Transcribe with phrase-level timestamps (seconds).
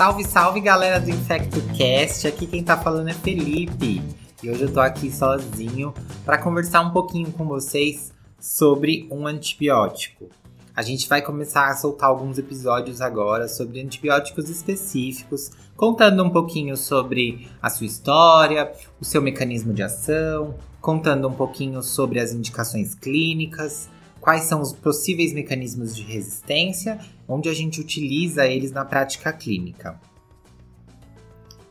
[0.00, 2.26] Salve, salve galera do InfectoCast!
[2.26, 4.00] Aqui quem tá falando é Felipe
[4.42, 5.92] e hoje eu tô aqui sozinho
[6.24, 8.10] para conversar um pouquinho com vocês
[8.40, 10.30] sobre um antibiótico.
[10.74, 16.78] A gente vai começar a soltar alguns episódios agora sobre antibióticos específicos, contando um pouquinho
[16.78, 22.94] sobre a sua história, o seu mecanismo de ação, contando um pouquinho sobre as indicações
[22.94, 29.32] clínicas, quais são os possíveis mecanismos de resistência, onde a gente utiliza eles na prática
[29.32, 30.00] clínica.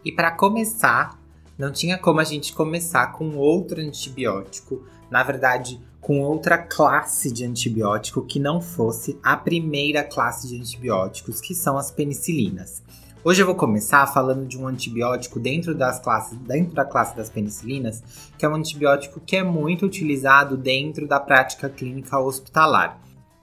[0.04, 1.20] E para começar,
[1.58, 7.44] não tinha como a gente começar com outro antibiótico, na verdade, com outra classe de
[7.44, 12.82] antibiótico que não fosse a primeira classe de antibióticos, que são as penicilinas.
[13.22, 17.30] Hoje eu vou começar falando de um antibiótico dentro das classes, dentro da classe das
[17.30, 18.02] penicilinas,
[18.38, 22.98] que é um antibiótico que é muito utilizado dentro da prática clínica hospitalar,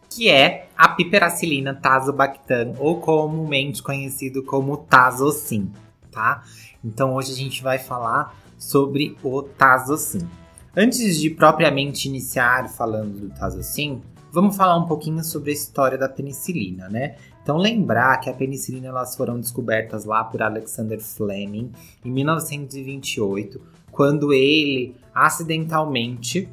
[0.08, 5.70] que é a piperacilina tazobactam, ou comumente conhecido como tazocin,
[6.10, 6.42] tá?
[6.82, 10.26] Então hoje a gente vai falar sobre o tazocin.
[10.74, 16.06] Antes de propriamente iniciar falando do Tazocin, vamos falar um pouquinho sobre a história da
[16.06, 17.16] penicilina, né?
[17.46, 21.70] Então lembrar que a penicilina elas foram descobertas lá por Alexander Fleming
[22.04, 23.60] em 1928,
[23.92, 26.48] quando ele acidentalmente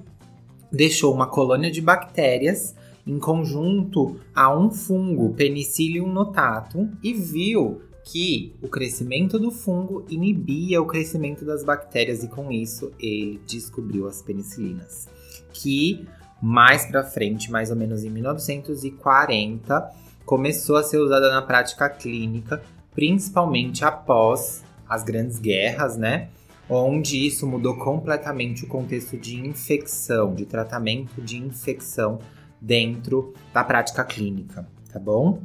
[0.72, 2.76] deixou uma colônia de bactérias
[3.08, 10.80] em conjunto a um fungo Penicillium notatum e viu que o crescimento do fungo inibia
[10.80, 15.10] o crescimento das bactérias e com isso ele descobriu as penicilinas,
[15.54, 16.08] que
[16.40, 22.64] mais para frente, mais ou menos em 1940, começou a ser usada na prática clínica,
[22.94, 26.30] principalmente após as grandes guerras, né?
[26.70, 32.20] Onde isso mudou completamente o contexto de infecção, de tratamento de infecção
[32.60, 35.42] dentro da prática clínica, tá bom?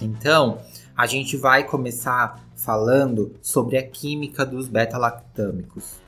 [0.00, 0.58] Então,
[0.96, 6.00] a gente vai começar falando sobre a química dos beta-lactâmicos.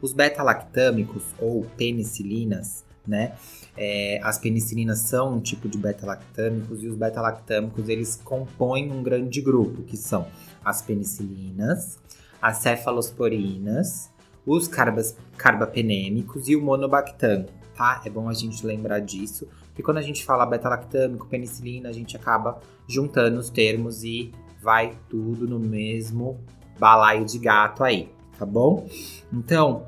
[0.00, 3.34] Os beta-lactâmicos, ou penicilinas, né?
[3.76, 9.40] É, as penicilinas são um tipo de beta-lactâmicos e os beta-lactâmicos eles compõem um grande
[9.40, 10.26] grupo, que são
[10.64, 11.98] as penicilinas,
[12.40, 14.10] as cefalosporinas,
[14.46, 17.46] os carbas, carbapenêmicos e o monobactam,
[17.76, 18.02] tá?
[18.04, 22.16] É bom a gente lembrar disso, porque quando a gente fala beta-lactâmico, penicilina, a gente
[22.16, 26.40] acaba juntando os termos e vai tudo no mesmo
[26.78, 28.88] balaio de gato aí, tá bom?
[29.32, 29.86] Então,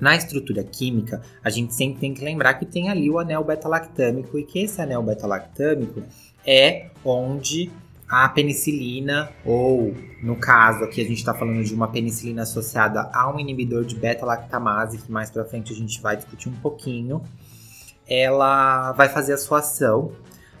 [0.00, 4.38] na estrutura química, a gente sempre tem que lembrar que tem ali o anel beta-lactâmico
[4.38, 6.02] e que esse anel beta-lactâmico
[6.46, 7.70] é onde
[8.08, 13.32] a penicilina, ou no caso aqui a gente está falando de uma penicilina associada a
[13.34, 17.22] um inibidor de beta-lactamase, que mais para frente a gente vai discutir um pouquinho,
[18.06, 20.12] ela vai fazer a sua ação.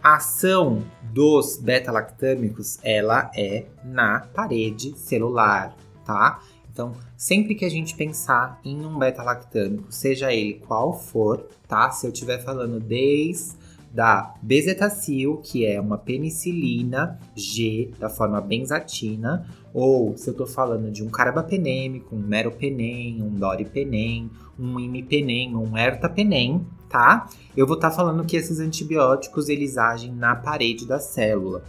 [0.02, 5.74] A ação dos beta-lactâmicos, ela é na parede celular,
[6.04, 6.40] tá?
[6.74, 11.88] Então, sempre que a gente pensar em um beta-lactâmico, seja ele qual for, tá?
[11.92, 13.54] Se eu estiver falando desde
[13.92, 20.90] da bezetacil, que é uma penicilina G da forma benzatina, ou se eu estou falando
[20.90, 27.28] de um carbapenêmico, um meropenem, um doripenem, um imipenem, um ertapenem, tá?
[27.56, 31.62] Eu vou estar tá falando que esses antibióticos eles agem na parede da célula.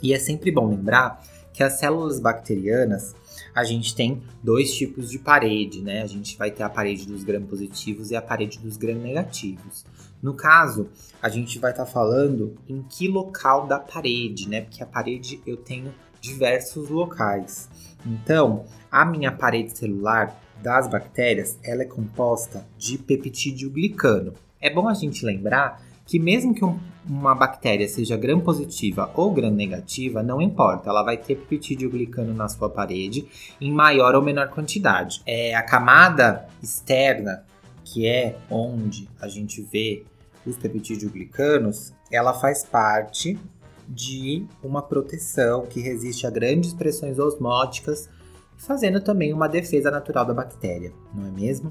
[0.00, 1.20] E é sempre bom lembrar
[1.52, 3.16] que as células bacterianas,
[3.58, 6.02] a gente tem dois tipos de parede, né?
[6.02, 9.84] A gente vai ter a parede dos gram positivos e a parede dos gram negativos.
[10.22, 10.88] No caso,
[11.20, 14.60] a gente vai estar tá falando em que local da parede, né?
[14.60, 17.68] Porque a parede eu tenho diversos locais.
[18.06, 24.34] Então, a minha parede celular das bactérias, ela é composta de peptídeo glicano.
[24.60, 29.30] É bom a gente lembrar que mesmo que um, uma bactéria seja gram positiva ou
[29.30, 33.28] gram negativa, não importa, ela vai ter peptídeo glicano na sua parede
[33.60, 35.20] em maior ou menor quantidade.
[35.26, 37.44] É a camada externa,
[37.84, 40.02] que é onde a gente vê
[40.46, 43.38] os peptídeo-glicanos, ela faz parte
[43.86, 48.08] de uma proteção que resiste a grandes pressões osmóticas,
[48.56, 51.70] fazendo também uma defesa natural da bactéria, não é mesmo?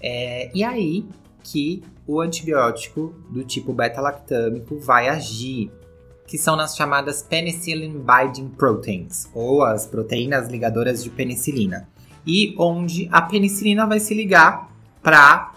[0.00, 1.06] É, e aí
[1.44, 5.70] que o antibiótico do tipo beta-lactâmico vai agir,
[6.26, 11.86] que são nas chamadas penicillin binding proteins, ou as proteínas ligadoras de penicilina,
[12.26, 15.52] e onde a penicilina vai se ligar para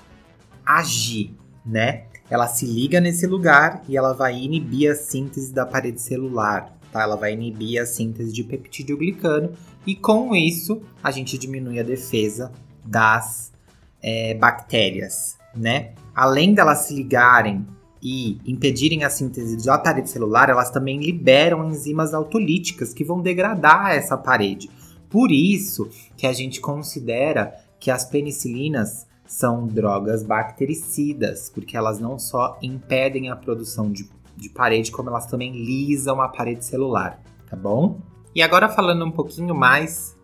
[0.65, 1.33] agir,
[1.65, 2.03] né?
[2.29, 7.01] Ela se liga nesse lugar e ela vai inibir a síntese da parede celular, tá?
[7.01, 9.53] Ela vai inibir a síntese de peptídeo glicano
[9.85, 12.51] e com isso a gente diminui a defesa
[12.83, 13.53] das
[14.01, 15.93] é, bactérias, né?
[16.13, 17.65] Além delas se ligarem
[18.01, 23.91] e impedirem a síntese da parede celular, elas também liberam enzimas autolíticas que vão degradar
[23.91, 24.69] essa parede.
[25.09, 32.17] Por isso que a gente considera que as penicilinas são drogas bactericidas, porque elas não
[32.17, 37.55] só impedem a produção de, de parede, como elas também lisam a parede celular, tá
[37.55, 37.99] bom?
[38.33, 40.15] E agora falando um pouquinho mais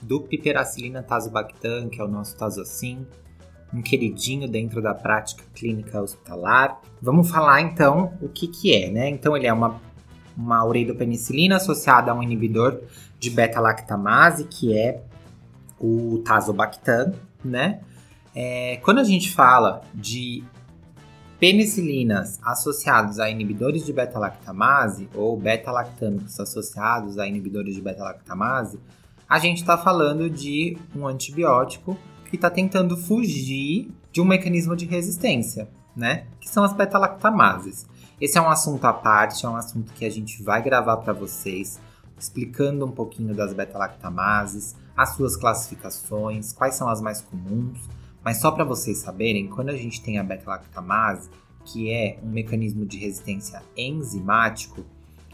[0.00, 3.06] do piperacilina tazobactam, que é o nosso tazocin,
[3.72, 6.80] um queridinho dentro da prática clínica hospitalar.
[7.00, 9.08] Vamos falar então o que que é, né?
[9.08, 9.80] Então ele é uma,
[10.36, 12.80] uma ureidopenicilina associada a um inibidor
[13.18, 15.02] de beta-lactamase, que é
[15.78, 17.12] o tazobactam,
[17.44, 17.80] né?
[18.34, 20.44] É, quando a gente fala de
[21.38, 28.78] penicilinas associados a inibidores de beta-lactamase ou beta-lactâmicos associados a inibidores de beta-lactamase,
[29.28, 31.96] a gente está falando de um antibiótico
[32.28, 36.26] que está tentando fugir de um mecanismo de resistência, né?
[36.40, 37.86] Que são as beta-lactamases.
[38.20, 41.12] Esse é um assunto à parte, é um assunto que a gente vai gravar para
[41.12, 41.78] vocês,
[42.18, 47.78] explicando um pouquinho das beta-lactamases, as suas classificações, quais são as mais comuns.
[48.24, 51.28] Mas só para vocês saberem, quando a gente tem a beta-lactamase,
[51.64, 54.84] que é um mecanismo de resistência enzimático,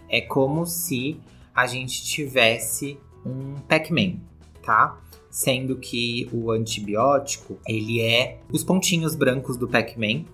[0.09, 1.21] é como se
[1.55, 4.17] a gente tivesse um Pac-Man,
[4.62, 4.99] tá?
[5.32, 10.26] Sendo que o antibiótico, ele é os pontinhos brancos do Pac-Man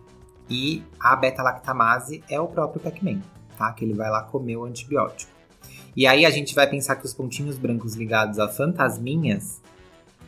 [0.50, 3.22] e a beta-lactamase é o próprio Pac-Man,
[3.56, 3.72] tá?
[3.72, 5.30] Que ele vai lá comer o antibiótico.
[5.96, 9.62] E aí a gente vai pensar que os pontinhos brancos ligados a fantasminhas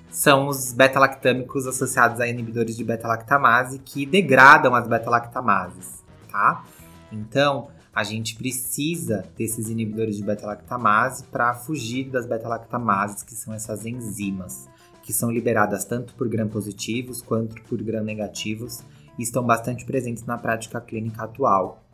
[0.08, 6.64] são os beta-lactâmicos associados a inibidores de beta-lactamase que degradam as beta-lactamases, tá?
[7.10, 7.68] Então,
[8.00, 14.70] a gente precisa desses inibidores de beta-lactamase para fugir das beta-lactamases, que são essas enzimas,
[15.02, 18.80] que são liberadas tanto por gram-positivos quanto por gram-negativos
[19.18, 21.84] e estão bastante presentes na prática clínica atual,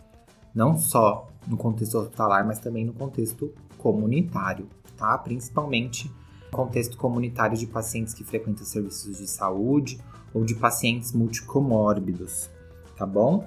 [0.54, 5.18] não só no contexto hospitalar, mas também no contexto comunitário, tá?
[5.18, 6.08] Principalmente
[6.44, 10.00] no contexto comunitário de pacientes que frequentam serviços de saúde
[10.32, 12.48] ou de pacientes multicomórbidos,
[12.96, 13.44] tá bom?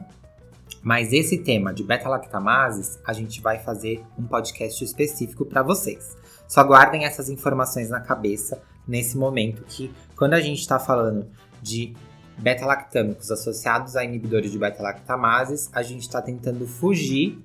[0.81, 6.15] Mas esse tema de beta-lactamases, a gente vai fazer um podcast específico para vocês.
[6.47, 11.27] Só guardem essas informações na cabeça nesse momento que, quando a gente está falando
[11.61, 11.93] de
[12.37, 17.37] beta-lactâmicos associados a inibidores de beta-lactamases, a gente está tentando fugir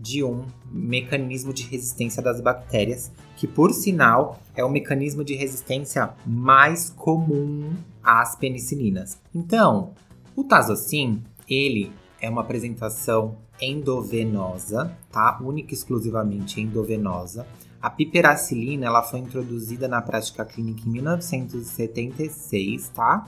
[0.00, 6.14] de um mecanismo de resistência das bactérias, que por sinal é o mecanismo de resistência
[6.24, 9.20] mais comum às penicilinas.
[9.34, 9.92] Então,
[10.34, 15.38] o tazocin, ele é uma apresentação endovenosa, tá?
[15.40, 17.46] Única e exclusivamente endovenosa.
[17.80, 23.24] A piperacilina, ela foi introduzida na prática clínica em 1976, tá?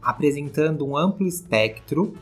[0.00, 2.14] Apresentando um amplo espectro,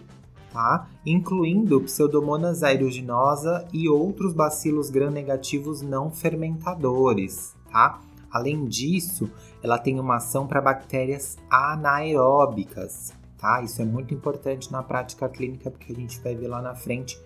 [0.52, 0.88] tá?
[1.06, 8.00] Incluindo Pseudomonas aeruginosa e outros bacilos gram-negativos não fermentadores, tá?
[8.30, 9.30] Além disso,
[9.62, 13.12] ela tem uma ação para bactérias anaeróbicas,
[13.42, 13.60] tá?
[13.60, 17.20] Isso é muito importante na prática clínica, porque a gente vai ver lá na frente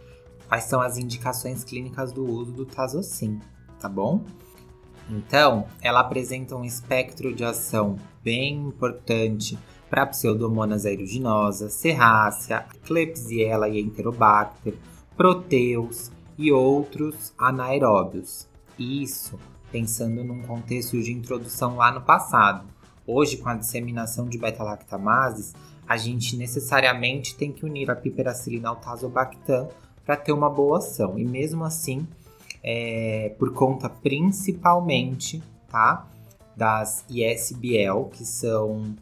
[0.48, 3.38] quais são as indicações clínicas do uso do Tazocin,
[3.78, 4.24] tá bom?
[5.10, 9.58] Então, ela apresenta um espectro de ação bem importante
[9.90, 14.74] para Pseudomonas aeruginosa, Serrácea, Klebsiella e Enterobacter,
[15.16, 18.48] Proteus e outros anaeróbios.
[18.78, 19.38] Isso
[19.70, 22.66] pensando num contexto de introdução lá no passado.
[23.06, 25.54] Hoje, com a disseminação de beta-lactamases,
[25.88, 29.68] a gente necessariamente tem que unir a piperacilina ao tazobactam
[30.04, 31.18] para ter uma boa ação.
[31.18, 32.06] E mesmo assim,
[32.62, 36.06] é, por conta principalmente, tá?
[36.56, 38.94] Das ISBL, que são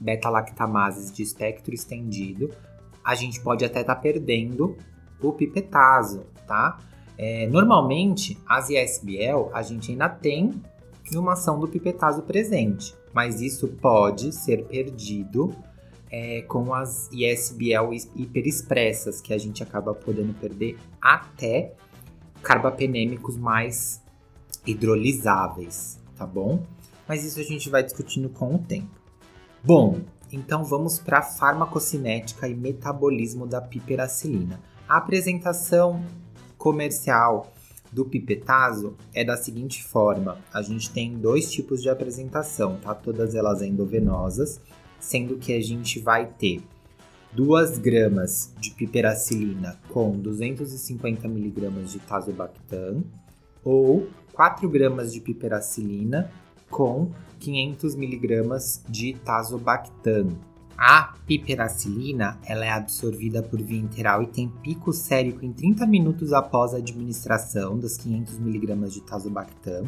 [0.00, 2.50] beta-lactamases de espectro estendido,
[3.04, 4.76] a gente pode até estar tá perdendo
[5.20, 6.78] o pipetazo, tá?
[7.18, 10.54] É, normalmente, as ISBL, a gente ainda tem
[11.14, 15.54] uma ação do pipetazo presente, mas isso pode ser perdido
[16.10, 21.74] é, com as ISBL hiperexpressas, que a gente acaba podendo perder até
[22.42, 24.02] carbapenêmicos mais
[24.66, 26.64] hidrolisáveis, tá bom?
[27.06, 29.00] Mas isso a gente vai discutindo com o tempo.
[29.62, 30.00] Bom,
[30.32, 34.60] então vamos para a farmacocinética e metabolismo da piperacilina.
[34.88, 36.04] A apresentação
[36.56, 37.52] comercial
[37.92, 42.94] do pipetazo é da seguinte forma: a gente tem dois tipos de apresentação, tá?
[42.94, 44.60] Todas elas endovenosas
[45.00, 46.62] sendo que a gente vai ter
[47.32, 53.04] 2 gramas de piperacilina com 250 miligramas de tazobactam
[53.64, 56.30] ou 4 gramas de piperacilina
[56.68, 60.28] com 500 miligramas de tazobactam.
[60.76, 66.32] A piperacilina ela é absorvida por via enteral e tem pico sérico em 30 minutos
[66.32, 69.84] após a administração dos 500mg de tazobactam.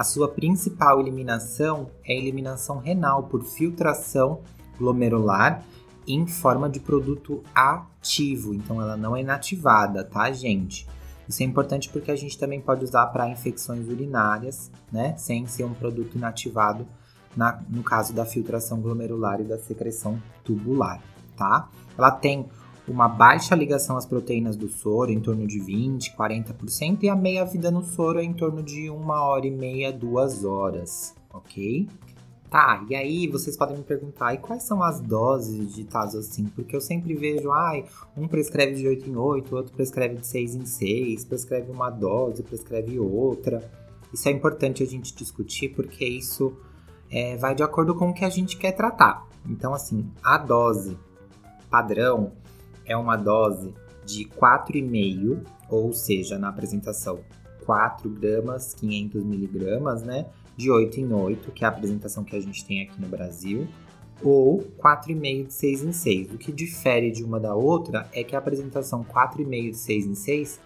[0.00, 4.40] A sua principal eliminação é a eliminação renal por filtração
[4.78, 5.62] glomerular
[6.08, 10.88] em forma de produto ativo, então ela não é inativada, tá, gente?
[11.28, 15.64] Isso é importante porque a gente também pode usar para infecções urinárias, né, sem ser
[15.64, 16.88] um produto inativado
[17.36, 20.98] na, no caso da filtração glomerular e da secreção tubular,
[21.36, 21.68] tá?
[21.98, 22.48] Ela tem
[22.88, 27.70] uma baixa ligação às proteínas do soro, em torno de 20, 40%, e a meia-vida
[27.70, 31.88] no soro é em torno de uma hora e meia, duas horas, ok?
[32.50, 36.46] Tá, e aí vocês podem me perguntar, e quais são as doses de Tazocin?
[36.46, 37.84] Porque eu sempre vejo, ai,
[38.16, 42.42] um prescreve de 8 em 8, outro prescreve de 6 em 6, prescreve uma dose,
[42.42, 43.70] prescreve outra.
[44.12, 46.52] Isso é importante a gente discutir porque isso
[47.08, 49.24] é, vai de acordo com o que a gente quer tratar.
[49.46, 50.98] Então, assim, a dose
[51.70, 52.32] padrão
[52.90, 53.72] é uma dose
[54.04, 57.20] de 4,5, ou seja, na apresentação
[57.64, 60.26] 4 gramas, 500 miligramas, né?
[60.56, 63.68] De 8 em 8, que é a apresentação que a gente tem aqui no Brasil,
[64.20, 66.34] ou 4,5 de 6 em 6.
[66.34, 70.14] O que difere de uma da outra é que a apresentação 4,5 de 6 em
[70.16, 70.60] 6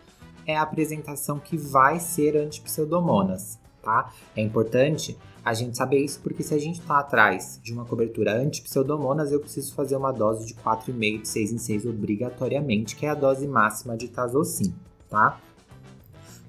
[0.46, 4.10] é a apresentação que vai ser antipseudomonas, tá?
[4.34, 5.14] É importante
[5.44, 9.40] a gente saber isso porque se a gente está atrás de uma cobertura anti-pseudomonas, eu
[9.40, 13.46] preciso fazer uma dose de 4,5 de 6 em 6 obrigatoriamente, que é a dose
[13.46, 14.74] máxima de tazocin,
[15.10, 15.38] tá?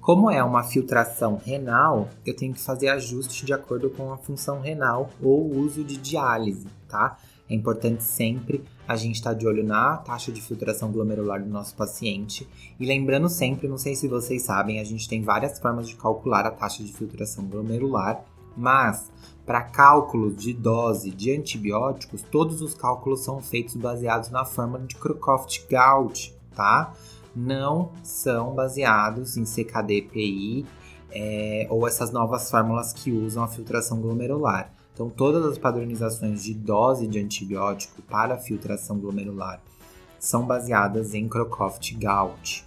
[0.00, 4.60] Como é uma filtração renal, eu tenho que fazer ajuste de acordo com a função
[4.60, 7.18] renal ou uso de diálise, tá?
[7.50, 11.50] É importante sempre a gente estar tá de olho na taxa de filtração glomerular do
[11.50, 12.48] nosso paciente.
[12.78, 16.46] E lembrando sempre, não sei se vocês sabem, a gente tem várias formas de calcular
[16.46, 18.24] a taxa de filtração glomerular
[18.56, 19.10] mas,
[19.44, 24.96] para cálculo de dose de antibióticos, todos os cálculos são feitos baseados na fórmula de
[24.96, 26.92] Crocroft-Gault, tá?
[27.34, 30.66] Não são baseados em CKD-PI
[31.10, 34.72] é, ou essas novas fórmulas que usam a filtração glomerular.
[34.92, 39.60] Então, todas as padronizações de dose de antibiótico para filtração glomerular
[40.18, 42.64] são baseadas em Crocroft-Gault.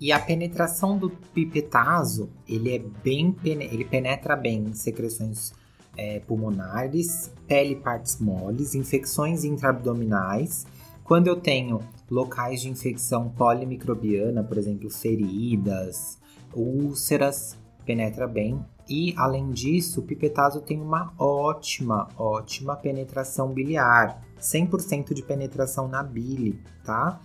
[0.00, 5.52] E a penetração do pipetazo, ele é bem ele penetra bem em secreções
[5.96, 10.64] é, pulmonares, pele partes moles, infecções intraabdominais.
[11.02, 16.18] Quando eu tenho locais de infecção polimicrobiana, por exemplo, feridas,
[16.54, 18.64] úlceras, penetra bem.
[18.88, 26.02] E além disso, o pipetazo tem uma ótima, ótima penetração biliar, 100% de penetração na
[26.02, 27.20] bile, tá?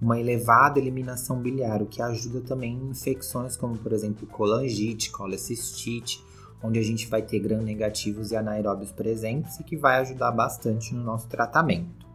[0.00, 6.22] Uma elevada eliminação biliar, o que ajuda também em infecções como, por exemplo, colangite, colecistite,
[6.62, 11.02] onde a gente vai ter gram-negativos e anaeróbios presentes e que vai ajudar bastante no
[11.02, 12.06] nosso tratamento.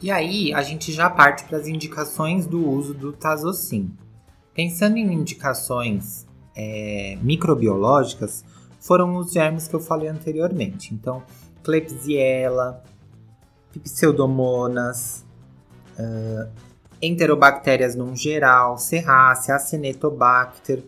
[0.00, 3.92] E aí, a gente já parte para as indicações do uso do Tazocin.
[4.52, 6.26] Pensando em indicações
[6.56, 8.44] é, microbiológicas,
[8.80, 10.92] foram os germes que eu falei anteriormente.
[10.92, 11.22] Então,
[11.62, 12.82] Klebsiella,
[13.84, 15.24] Pseudomonas,
[16.02, 16.50] uh,
[17.00, 20.82] enterobactérias num geral, Serrácea, Acinetobacter,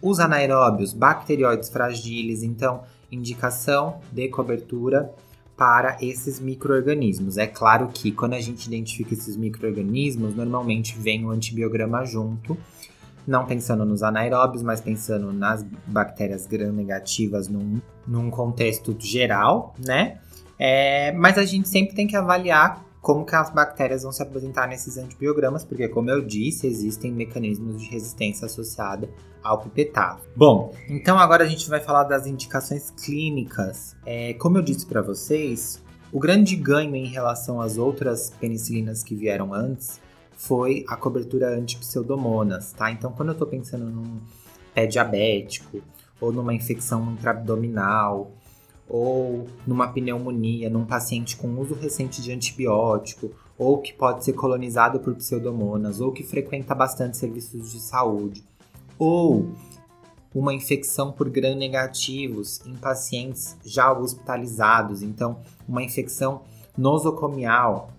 [0.00, 5.12] os anaeróbios, bacterióides fragiles, então indicação de cobertura
[5.56, 7.36] para esses microorganismos.
[7.36, 12.56] É claro que quando a gente identifica esses microorganismos, normalmente vem o antibiograma junto,
[13.26, 20.18] não pensando nos anaeróbios, mas pensando nas bactérias gram-negativas num, num contexto geral, né?
[20.58, 24.68] É, mas a gente sempre tem que avaliar como que as bactérias vão se apresentar
[24.68, 29.10] nesses antibiogramas, porque como eu disse, existem mecanismos de resistência associada
[29.42, 30.20] ao pipetado.
[30.36, 33.96] Bom, então agora a gente vai falar das indicações clínicas.
[34.06, 35.82] É, como eu disse para vocês,
[36.12, 40.00] o grande ganho em relação às outras penicilinas que vieram antes
[40.36, 42.92] foi a cobertura anti-pseudomonas, tá?
[42.92, 44.20] Então, quando eu tô pensando num
[44.72, 45.82] pé diabético
[46.20, 48.32] ou numa infecção intraabdominal
[48.88, 55.00] ou numa pneumonia, num paciente com uso recente de antibiótico, ou que pode ser colonizado
[55.00, 58.44] por pseudomonas, ou que frequenta bastante serviços de saúde,
[58.98, 59.52] ou
[60.34, 66.42] uma infecção por gram-negativos em pacientes já hospitalizados, então uma infecção
[66.76, 67.90] nosocomial,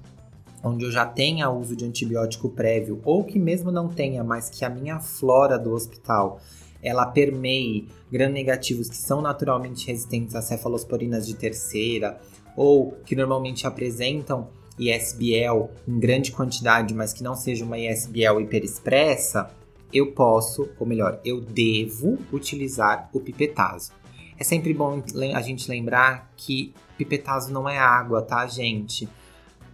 [0.63, 4.65] onde eu já tenha uso de antibiótico prévio, ou que mesmo não tenha, mas que
[4.65, 6.39] a minha flora do hospital
[6.83, 12.19] ela permeie gram-negativos que são naturalmente resistentes a cefalosporinas de terceira
[12.55, 19.49] ou que normalmente apresentam ISBL em grande quantidade, mas que não seja uma ISBL hiperexpressa,
[19.93, 23.91] eu posso, ou melhor, eu devo utilizar o pipetazo.
[24.37, 25.01] É sempre bom
[25.35, 29.07] a gente lembrar que pipetazo não é água, tá, gente?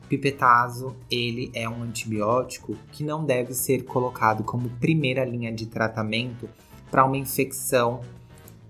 [0.10, 6.50] Pipetazo, ele é um antibiótico que não deve ser colocado como primeira linha de tratamento
[6.90, 8.02] para uma infecção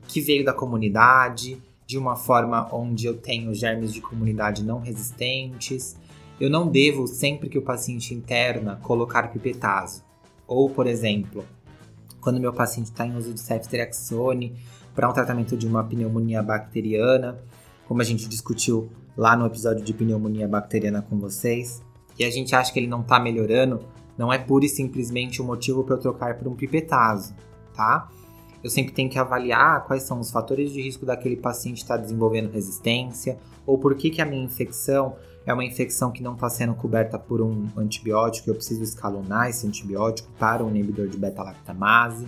[0.08, 5.98] que veio da comunidade, de uma forma onde eu tenho germes de comunidade não resistentes.
[6.40, 10.04] Eu não devo, sempre que o paciente interna, colocar pipetazo.
[10.48, 11.44] Ou, por exemplo,
[12.22, 14.56] quando meu paciente está em uso de ceftriaxone
[14.94, 17.40] para um tratamento de uma pneumonia bacteriana,
[17.88, 21.82] como a gente discutiu lá no episódio de pneumonia bacteriana com vocês,
[22.18, 23.80] e a gente acha que ele não está melhorando,
[24.18, 27.34] não é pura e simplesmente o um motivo para eu trocar por um pipetazo,
[27.80, 28.10] tá?
[28.62, 32.02] Eu sempre tenho que avaliar quais são os fatores de risco daquele paciente estar tá
[32.02, 36.50] desenvolvendo resistência, ou por que, que a minha infecção é uma infecção que não está
[36.50, 42.28] sendo coberta por um antibiótico, eu preciso escalonar esse antibiótico para um inibidor de beta-lactamase.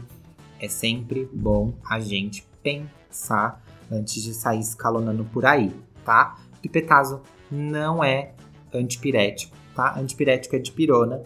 [0.58, 6.38] É sempre bom a gente pensar antes de sair escalonando por aí, tá?
[6.62, 8.31] Pipetazo não é
[8.74, 10.00] antipirético, tá?
[10.00, 11.22] Antipirético é de pirona,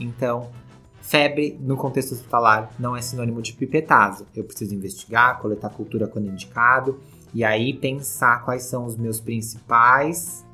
[0.00, 0.48] então
[1.08, 4.26] febre no contexto hospitalar não é sinônimo de pipetazo.
[4.36, 7.00] Eu preciso investigar, coletar cultura quando indicado
[7.32, 10.44] e aí pensar quais são os meus principais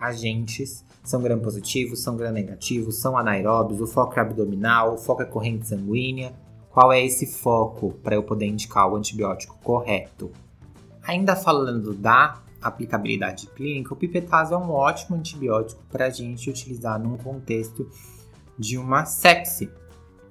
[0.00, 5.66] agentes são gram-positivos, são gram-negativos, são anaeróbios, o foco é abdominal, o foco é corrente
[5.66, 6.32] sanguínea.
[6.70, 10.30] Qual é esse foco para eu poder indicar o antibiótico correto?
[11.02, 17.00] Ainda falando da aplicabilidade clínica, o pipetazo é um ótimo antibiótico para a gente utilizar
[17.00, 17.88] num contexto
[18.56, 19.68] de uma sepse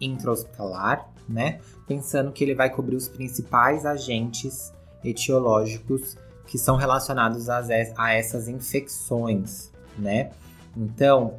[0.03, 1.60] intra-hospitalar, né?
[1.88, 6.17] Pensando que ele vai cobrir os principais agentes etiológicos
[6.48, 7.63] que são relacionados a,
[7.98, 10.31] a essas infecções, né?
[10.75, 11.36] Então,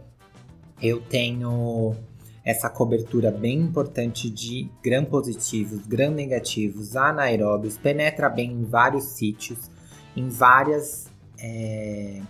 [0.81, 1.95] eu tenho
[2.45, 9.59] essa cobertura bem importante de gram positivos, gram negativos, anaeróbios, penetra bem em vários sítios,
[10.15, 11.07] em várias
[11.39, 12.21] é,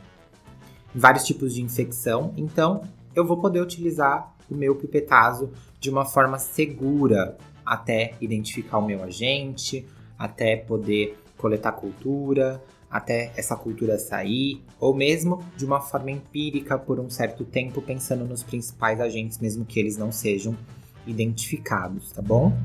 [0.95, 2.33] vários tipos de infecção.
[2.37, 2.83] Então,
[3.15, 9.03] eu vou poder utilizar o meu pipetazo de uma forma segura até identificar o meu
[9.03, 9.87] agente,
[10.19, 17.01] até poder coletar cultura, até essa cultura sair, ou mesmo de uma forma empírica por
[17.01, 20.57] um certo tempo, pensando nos principais agentes, mesmo que eles não sejam
[21.07, 22.57] identificados, tá bom?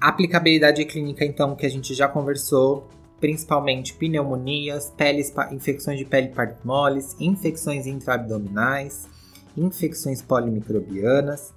[0.00, 2.88] Aplicabilidade clínica, então, que a gente já conversou,
[3.20, 6.32] principalmente pneumonias, peles, infecções de pele
[6.64, 9.06] moles, infecções intraabdominais,
[9.56, 11.54] infecções polimicrobianas,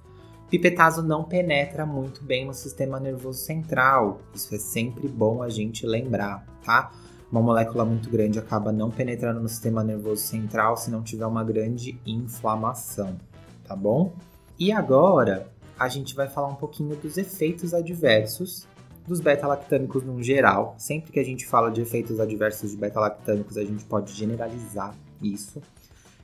[0.50, 4.22] Pipetazo não penetra muito bem no sistema nervoso central.
[4.34, 6.90] Isso é sempre bom a gente lembrar, tá?
[7.30, 11.44] Uma molécula muito grande acaba não penetrando no sistema nervoso central se não tiver uma
[11.44, 13.18] grande inflamação,
[13.62, 14.14] tá bom?
[14.58, 18.66] E agora a gente vai falar um pouquinho dos efeitos adversos
[19.06, 20.74] dos beta-lactâmicos no geral.
[20.78, 25.60] Sempre que a gente fala de efeitos adversos de beta-lactâmicos, a gente pode generalizar isso.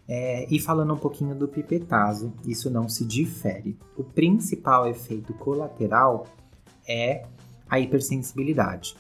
[0.07, 3.79] É, e falando um pouquinho do pipetazo, isso não se difere.
[3.97, 6.27] O principal efeito colateral
[6.87, 7.25] é
[7.69, 8.97] a hipersensibilidade,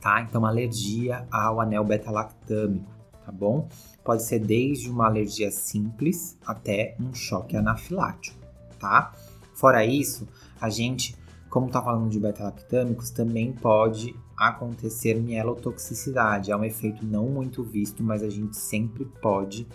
[0.00, 0.22] tá?
[0.22, 2.86] Então, alergia ao anel beta-lactâmico,
[3.24, 3.68] tá bom?
[4.04, 8.38] Pode ser desde uma alergia simples até um choque anafilático,
[8.78, 9.12] tá?
[9.54, 10.28] Fora isso,
[10.60, 11.16] a gente,
[11.50, 16.50] como tá falando de beta-lactâmicos, também pode acontecer mielotoxicidade.
[16.52, 19.66] É um efeito não muito visto, mas a gente sempre pode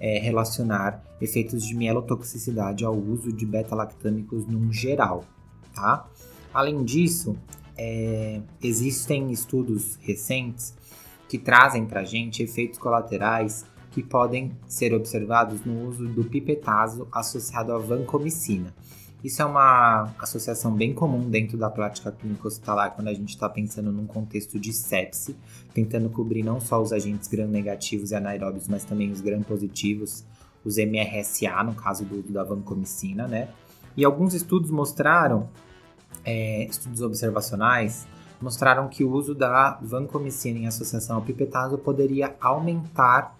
[0.00, 5.24] é, relacionar efeitos de mielotoxicidade ao uso de beta-lactâmicos num geral,
[5.74, 6.08] tá?
[6.52, 7.36] Além disso,
[7.76, 10.74] é, existem estudos recentes
[11.28, 17.06] que trazem para a gente efeitos colaterais que podem ser observados no uso do pipetazo
[17.12, 18.74] associado à vancomicina.
[19.22, 23.48] Isso é uma associação bem comum dentro da prática clínica hospitalar quando a gente está
[23.48, 25.36] pensando num contexto de sepse,
[25.74, 30.24] tentando cobrir não só os agentes gram-negativos e anaeróbios, mas também os gram-positivos,
[30.64, 33.48] os MRSA, no caso do da vancomicina, né?
[33.94, 35.50] E alguns estudos mostraram,
[36.24, 38.06] é, estudos observacionais,
[38.40, 43.36] mostraram que o uso da vancomicina em associação ao pipetazo poderia aumentar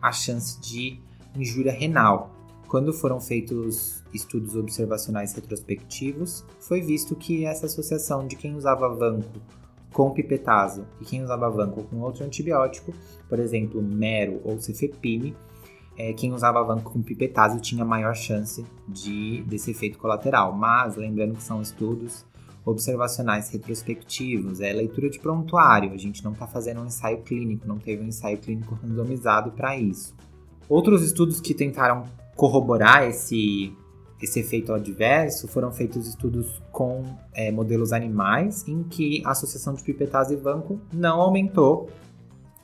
[0.00, 0.98] a chance de
[1.36, 2.30] injúria renal,
[2.68, 9.40] quando foram feitos estudos observacionais retrospectivos, foi visto que essa associação de quem usava vanco
[9.90, 12.92] com pipetazo e quem usava vanco com outro antibiótico,
[13.26, 15.34] por exemplo, mero ou cefepime,
[15.96, 20.52] é, quem usava vanco com pipetazo tinha maior chance de desse efeito colateral.
[20.52, 22.24] Mas lembrando que são estudos
[22.64, 27.78] observacionais retrospectivos, é leitura de prontuário, a gente não está fazendo um ensaio clínico, não
[27.78, 30.14] teve um ensaio clínico randomizado para isso.
[30.68, 32.04] Outros estudos que tentaram
[32.38, 33.76] corroborar esse,
[34.22, 37.02] esse efeito adverso, foram feitos estudos com
[37.34, 41.90] é, modelos animais em que a associação de pipetase e vanco não aumentou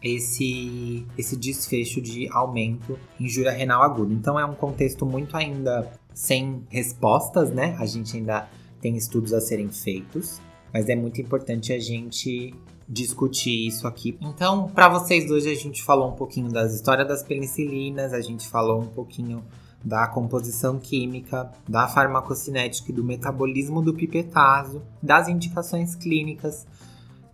[0.01, 4.15] esse, esse desfecho de aumento em injúria renal aguda.
[4.15, 7.75] Então é um contexto muito ainda sem respostas, né?
[7.81, 8.49] A gente ainda
[8.81, 10.41] tem estudos a serem feitos,
[10.73, 12.55] mas é muito importante a gente
[12.89, 14.17] discutir isso aqui.
[14.21, 18.47] Então, para vocês hoje a gente falou um pouquinho das histórias das penicilinas, a gente
[18.47, 19.43] falou um pouquinho
[19.85, 26.67] da composição química, da farmacocinética e do metabolismo do pipetazo, das indicações clínicas.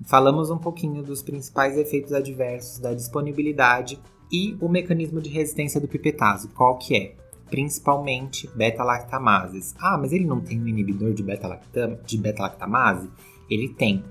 [0.05, 4.01] Falamos um pouquinho dos principais efeitos adversos, da disponibilidade
[4.33, 7.15] e o mecanismo de resistência do pipetazo, qual que é?
[7.49, 9.75] Principalmente beta-lactamases.
[9.79, 13.07] Ah, mas ele não tem um inibidor de beta-lactamase?
[13.07, 14.05] Beta ele tem.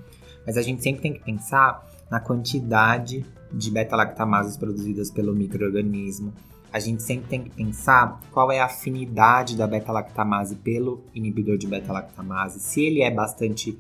[0.45, 6.33] Mas a gente sempre tem que pensar na quantidade de beta-lactamases produzidas pelo microorganismo,
[6.71, 11.67] a gente sempre tem que pensar qual é a afinidade da beta-lactamase pelo inibidor de
[11.67, 13.77] beta-lactamase, se ele é bastante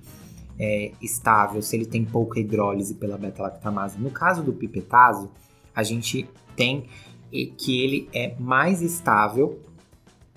[0.57, 3.99] é, estável, se ele tem pouca hidrólise pela beta-lactamase.
[3.99, 5.29] No caso do pipetazo,
[5.73, 6.87] a gente tem
[7.57, 9.59] que ele é mais estável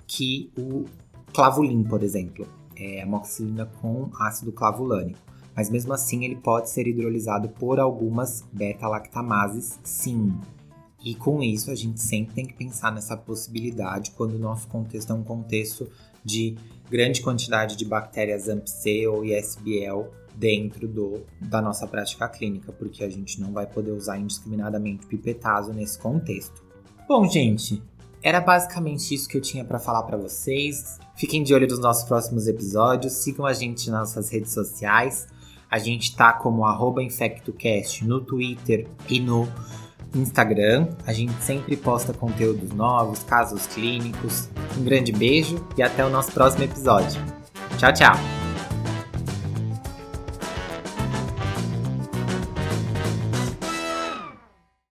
[0.05, 0.85] que o
[1.33, 5.19] clavulin, por exemplo, é amoxicilina com ácido clavulânico.
[5.55, 10.33] Mas mesmo assim, ele pode ser hidrolisado por algumas beta-lactamases, sim.
[11.03, 15.11] E com isso, a gente sempre tem que pensar nessa possibilidade quando o nosso contexto
[15.11, 15.89] é um contexto
[16.23, 16.55] de
[16.89, 23.09] grande quantidade de bactérias AMP-C ou ISBL dentro do, da nossa prática clínica, porque a
[23.09, 26.63] gente não vai poder usar indiscriminadamente pipetazo nesse contexto.
[27.07, 27.83] Bom, gente,
[28.21, 30.97] era basicamente isso que eu tinha para falar para vocês.
[31.15, 35.27] Fiquem de olho nos nossos próximos episódios, sigam a gente nas nossas redes sociais.
[35.69, 36.63] A gente tá como
[37.01, 39.47] InfectoCast no Twitter e no
[40.19, 40.87] Instagram.
[41.05, 44.49] A gente sempre posta conteúdos novos, casos clínicos.
[44.77, 47.21] Um grande beijo e até o nosso próximo episódio.
[47.77, 48.42] Tchau, tchau!